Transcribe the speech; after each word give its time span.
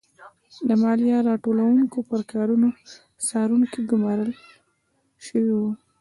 د 0.67 0.69
مالیه 0.81 1.17
راټولوونکو 1.29 1.97
پر 2.09 2.21
کارونو 2.31 2.69
څارونکي 3.27 3.81
ګورمال 3.89 4.21
شوي 5.25 5.51
وو. 5.57 5.69